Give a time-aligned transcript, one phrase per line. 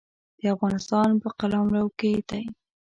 [0.39, 2.43] د افغانستان په قلمرو کې دی.